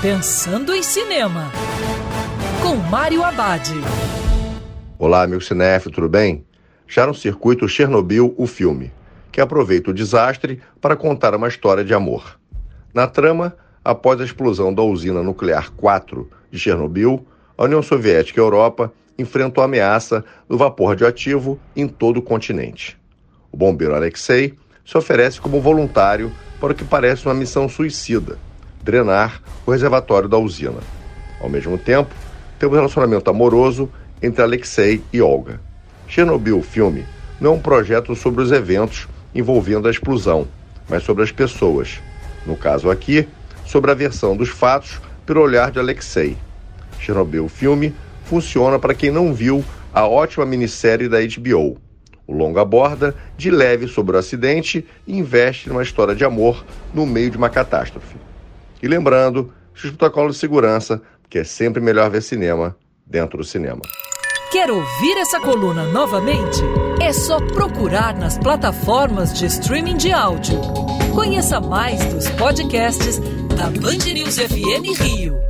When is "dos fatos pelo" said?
44.34-45.42